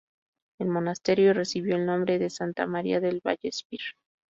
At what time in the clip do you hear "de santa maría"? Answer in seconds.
2.17-2.99